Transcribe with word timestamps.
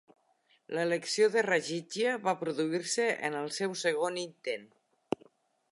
L'elecció 0.75 1.27
de 1.35 1.43
Ragigia 1.47 2.15
va 2.23 2.33
produir-se 2.41 3.07
en 3.29 3.39
el 3.45 3.53
seu 3.61 3.79
segon 3.83 4.21
intent. 4.25 4.67